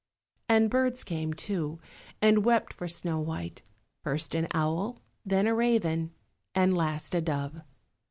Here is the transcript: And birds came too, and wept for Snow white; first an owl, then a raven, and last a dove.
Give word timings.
And 0.49 0.67
birds 0.71 1.03
came 1.03 1.31
too, 1.35 1.79
and 2.23 2.43
wept 2.43 2.73
for 2.73 2.87
Snow 2.87 3.19
white; 3.19 3.61
first 4.03 4.33
an 4.33 4.47
owl, 4.51 4.97
then 5.23 5.45
a 5.45 5.53
raven, 5.53 6.15
and 6.55 6.75
last 6.75 7.13
a 7.13 7.21
dove. 7.21 7.61